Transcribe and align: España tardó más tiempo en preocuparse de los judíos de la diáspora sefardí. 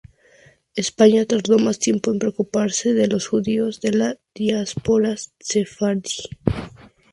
España 0.73 1.27
tardó 1.27 1.59
más 1.59 1.77
tiempo 1.77 2.09
en 2.11 2.17
preocuparse 2.17 2.95
de 2.95 3.05
los 3.07 3.27
judíos 3.27 3.81
de 3.81 3.91
la 3.93 4.17
diáspora 4.33 5.13
sefardí. 5.39 6.23